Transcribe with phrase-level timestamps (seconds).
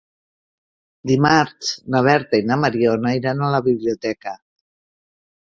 [1.11, 4.35] Dimarts na Berta i na Mariona iran a la biblioteca.